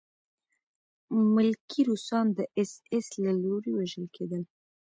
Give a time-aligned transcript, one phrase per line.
[1.33, 4.41] ملکي روسان د اېس ایس له لوري وژل کېدل